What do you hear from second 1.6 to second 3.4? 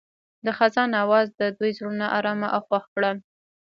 زړونه ارامه او خوښ کړل.